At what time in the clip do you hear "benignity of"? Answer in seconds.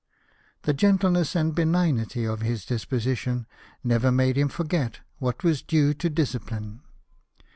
1.53-2.41